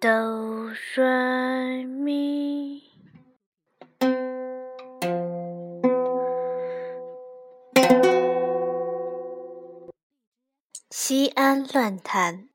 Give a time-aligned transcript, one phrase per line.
[0.00, 2.82] 哆瑞咪，
[10.90, 12.49] 西安乱谈。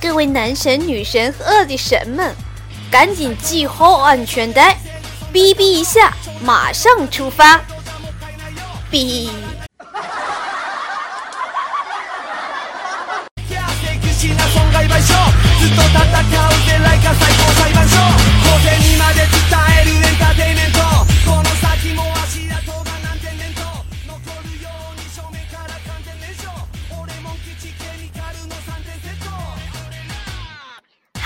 [0.00, 2.34] 各位男神、女神和二弟神们，
[2.90, 4.78] 赶紧系好安全带，
[5.30, 6.10] 哔哔一下，
[6.42, 7.60] 马上出发！
[8.90, 9.28] 哔。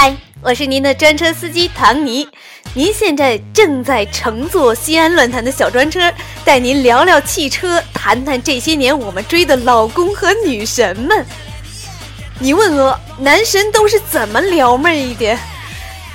[0.00, 2.28] 嗨，我是您的专车司机唐尼，
[2.72, 6.08] 您现在正在乘坐西安论坛的小专车，
[6.44, 11.26] 带您聊聊汽车，谈谈这些年我们追的老公和女神们。
[12.38, 15.36] 你问我男神都是怎么撩妹的？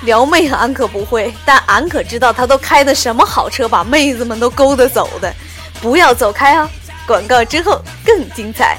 [0.04, 5.30] 撩妹俺可不会，但俺可知道他都开的什么好车，把妹子们都勾得走的。
[5.82, 6.66] 不要走开啊！
[7.06, 8.78] 广告之后更精彩。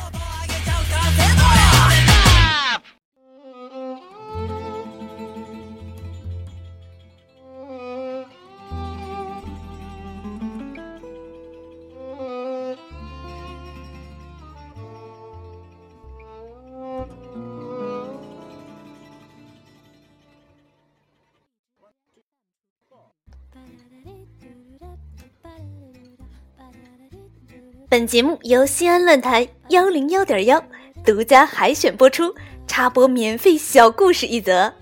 [27.95, 30.61] 本节目由西安论坛幺零幺点幺
[31.05, 32.35] 独家海选播出，
[32.67, 34.73] 插播免费小故事一则。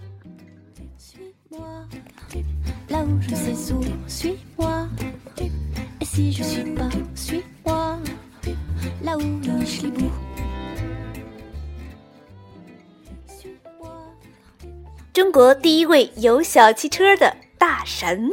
[15.13, 18.31] 中国第一位有小汽车的大神。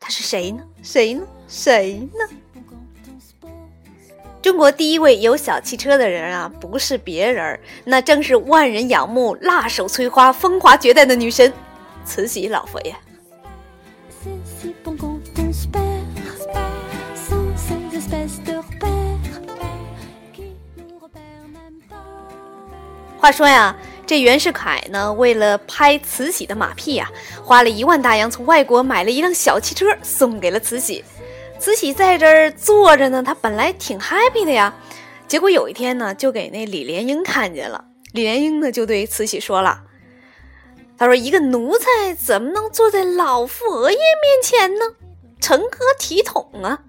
[0.00, 0.62] 他是谁呢？
[0.82, 1.26] 谁呢？
[1.48, 2.28] 谁呢？
[4.42, 11.50] 中国第一位有小汽车的人啊，不是别人，那正是万人仰慕、辣手摧花、风华绝代的女神
[12.04, 12.94] 慈禧老佛爷。
[23.18, 23.74] 话说呀。
[24.06, 27.10] 这袁世凯呢，为了拍慈禧的马屁呀，
[27.42, 31.02] 花了一万大洋从外国买了一辆小汽车送给了慈禧。
[31.58, 34.74] 慈禧在这儿坐着呢，她本来挺 happy 的呀。
[35.26, 37.86] 结果有一天呢，就给那李莲英看见了。
[38.12, 39.84] 李莲英呢，就对慈禧说了
[40.98, 44.84] ：“他说一个奴才怎么能坐在老佛爷面前呢？
[45.40, 46.80] 成何体统啊！”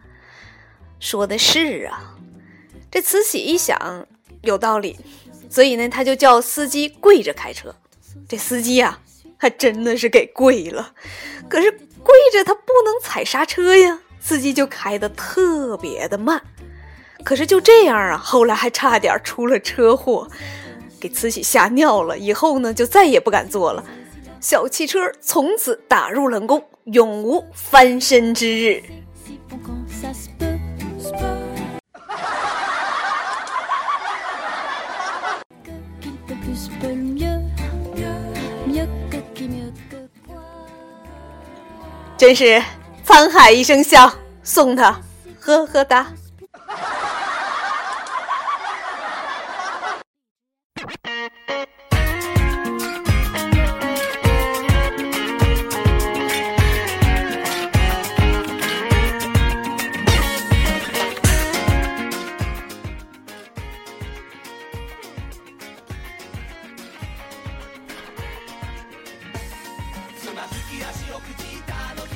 [0.99, 2.15] 说的是啊。
[2.91, 4.05] 这慈禧一想，
[4.41, 4.99] 有道理。
[5.55, 7.73] 所以呢，他就叫司机跪着开车。
[8.27, 8.99] 这司机呀，
[9.37, 10.91] 还真的是给跪了。
[11.47, 16.41] 可是跪着他不能踩刹车呀，司机就开的特别的慢。
[17.23, 20.27] 可是就这样啊，后来还差点出了车祸，
[20.99, 22.17] 给慈禧吓尿了。
[22.17, 23.81] 以后呢，就再也不敢坐了。
[24.41, 28.83] 小汽车从此打入冷宫，永无翻身之日。
[42.17, 42.61] 真是
[43.05, 44.11] 沧海一声笑，
[44.41, 44.99] 送他
[45.39, 46.07] 呵呵哒。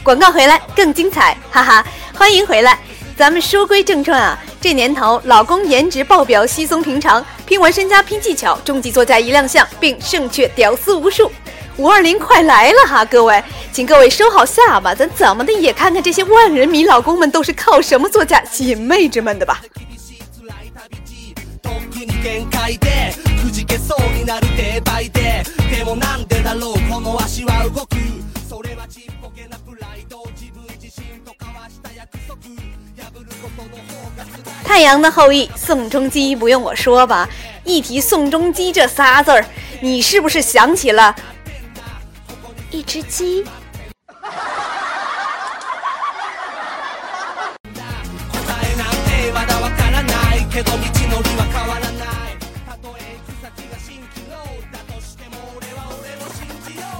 [0.04, 1.86] 广告回来更精彩，哈哈！
[2.16, 2.80] 欢迎回来，
[3.16, 4.40] 咱们书归正传啊。
[4.62, 11.32] 这年头，老公颜值爆表，稀松平常；拼完身家，拼技巧，终极座驾一亮相，并胜却屌丝无数。
[11.78, 13.42] 五二零快来了哈，各位，
[13.72, 19.62] 请各位收好下巴，咱怎么的也看看这些万人迷老公们都是靠什么座驾吸引妹纸们的吧。
[34.64, 37.28] 太阳的后裔宋仲基不用我说吧，
[37.64, 39.46] 一提宋仲基这仨字儿，
[39.82, 41.16] 你是不是想起了
[42.72, 43.46] 一只鸡？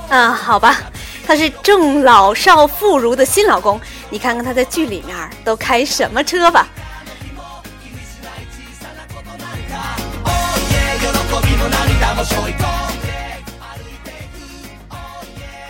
[0.10, 0.76] 啊，好吧，
[1.30, 3.80] 他是正老少妇孺的新老公，
[4.10, 6.68] 你看看他在剧里面都开什么车吧。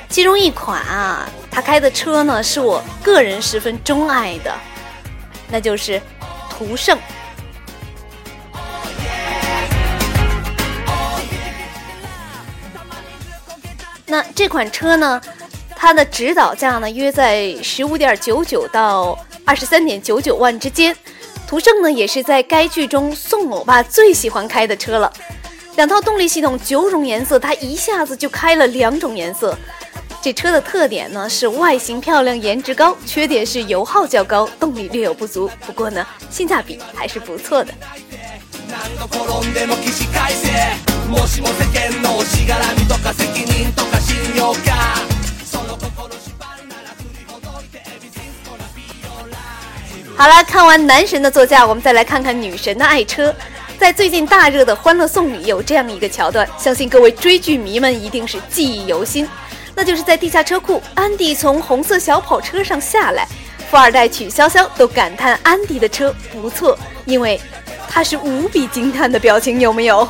[0.07, 4.57] 其中一款啊，他开的车呢，是我个人十分钟爱的，
[5.49, 6.01] 那就是
[6.49, 6.97] 途胜。
[14.05, 15.21] 那这款车呢，
[15.81, 20.93] 它的指导价呢约在十五点九九到二十三点九九万之间。
[21.47, 25.11] 途胜呢也是在该剧中宋欧巴最喜欢开的车了。
[25.77, 29.57] 两套动力系统，九种颜色，它一下子就开了两种颜色。
[30.21, 35.49] 这车的特点呢是外形漂亮，颜值高，缺点是油耗较高，动力略有不足。
[35.65, 37.73] 不过呢，性价比还是不错的。
[50.19, 53.33] 好了，看完男神的座驾，我们再来看看女神的爱车。
[53.77, 59.25] 在最近大热的《欢乐颂》里，有这样一个桥段，相信各位追剧迷们一定是记忆犹新。
[59.73, 63.25] 那就是在地下车库，安迪从红色小跑车上下来，
[63.71, 67.39] 富二代曲潇潇都感叹安迪的车不错，因为
[67.87, 70.05] 他是无比惊叹的表情，有没有？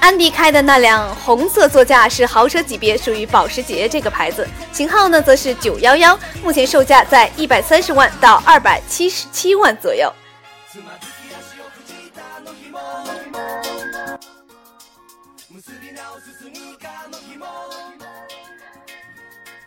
[0.00, 10.12] 安迪开的那辆红色座驾是豪车级别，属于保时捷这个牌子，型号呢则是九幺幺，目前售价在一百三十万到二百七十七万左右。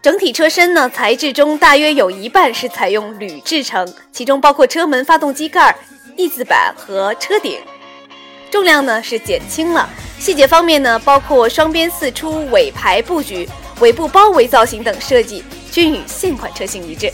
[0.01, 5.74] 整体车身呢，材质中大约有一半是采用铝制成，其中包括车门、发动机盖、
[6.18, 7.62] 翼子板和车顶。
[8.53, 9.89] 重量呢是减轻了，
[10.19, 17.11] 细节方面呢，包括双边四出尾排布局、尾部包围造型等设计，均与现款车型一致。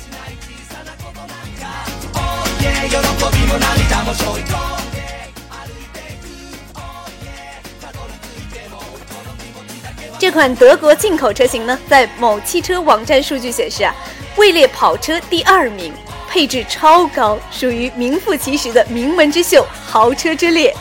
[10.20, 13.96] 这款德国进口车型呢，在某汽车网站数据显示啊，
[14.36, 15.94] 位列跑车第二名，
[16.30, 20.76] 配置超高，属于名副其实的名门之秀，豪车之列。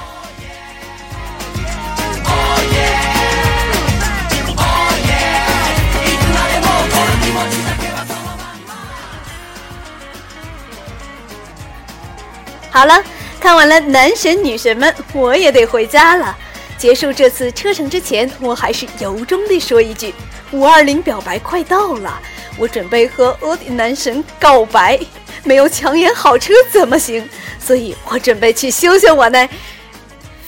[12.78, 13.02] 好了，
[13.40, 16.38] 看完了男神女神们，我也得回家了。
[16.76, 20.14] 结束这次车程之前，我还是由衷的说一句：
[20.52, 22.22] 五二零表白快到了，
[22.56, 24.96] 我准备和我的男神告白。
[25.42, 27.28] 没有抢眼好车怎么行？
[27.58, 29.48] 所以我准备去修修我那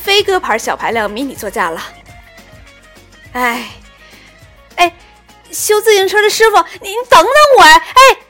[0.00, 1.82] 飞鸽牌小排量迷你座驾了。
[3.32, 3.70] 哎，
[4.76, 4.94] 哎，
[5.50, 7.74] 修自行车的师傅，您等等我哎！
[7.74, 8.29] 哎。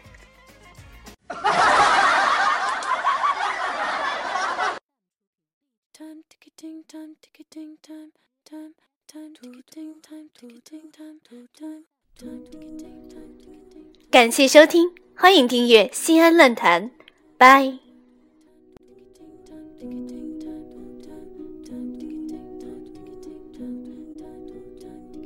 [14.10, 16.90] 感谢收听，欢迎订阅西安论坛，
[17.38, 17.78] 拜。